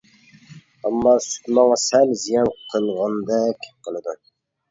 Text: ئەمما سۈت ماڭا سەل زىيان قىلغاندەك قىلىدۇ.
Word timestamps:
ئەمما 0.87 1.11
سۈت 1.25 1.49
ماڭا 1.57 1.75
سەل 1.81 2.15
زىيان 2.23 2.49
قىلغاندەك 2.73 3.67
قىلىدۇ. 3.89 4.17